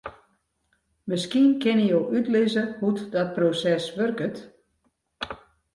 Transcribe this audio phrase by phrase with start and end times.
[1.13, 4.35] Miskien kinne jo útlizze hoe't dat proses wurket?